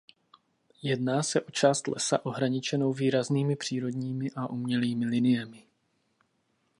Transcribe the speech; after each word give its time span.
Jedná 0.81 1.23
se 1.23 1.41
o 1.41 1.51
část 1.51 1.87
lesa 1.87 2.25
ohraničenou 2.25 2.93
výraznými 2.93 3.55
přírodními 3.55 4.31
a 4.35 4.49
umělými 4.49 5.05
liniemi. 5.05 5.63